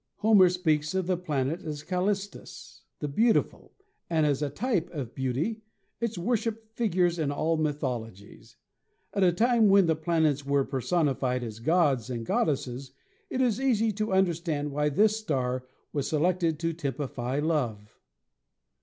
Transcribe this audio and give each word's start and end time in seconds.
Homer 0.15 0.49
speaks 0.49 0.95
of 0.95 1.05
the 1.05 1.15
planet 1.15 1.61
as 1.61 1.83
Kailistos— 1.83 2.79
the 3.01 3.07
"Beautiful," 3.07 3.75
and 4.09 4.25
as 4.25 4.41
a 4.41 4.49
type 4.49 4.89
of 4.89 5.13
beauty 5.13 5.61
its 5.99 6.17
worship 6.17 6.73
figures 6.75 7.19
in 7.19 7.29
all 7.31 7.55
mythologies. 7.55 8.57
At 9.13 9.21
a 9.21 9.31
time 9.31 9.69
when 9.69 9.85
the 9.85 9.95
planets 9.95 10.43
were 10.43 10.65
personified 10.65 11.43
as 11.43 11.59
gods 11.59 12.09
and 12.09 12.25
goddesses 12.25 12.93
it 13.29 13.41
is 13.41 13.61
easy 13.61 13.91
to 13.91 14.11
understand 14.11 14.71
why 14.71 14.89
this 14.89 15.17
star 15.19 15.67
was 15.93 16.07
selected 16.07 16.57
to 16.61 16.73
typ 16.73 16.95
ify 16.95 17.39
Love. 17.39 17.99